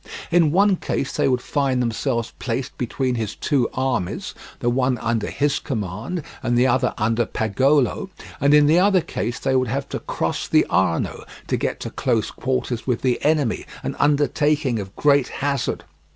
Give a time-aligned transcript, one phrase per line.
[0.31, 5.29] In one case they would find themselves placed between his two armies, the one under
[5.29, 8.09] his own command and the other under Pagolo,
[8.39, 11.91] and in the other case they would have to cross the Arno to get to
[11.91, 15.83] close quarters with the enemy, an undertaking of great hazard.